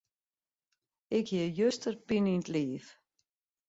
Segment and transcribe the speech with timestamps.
[1.17, 2.85] Ik hie juster pine yn 't liif.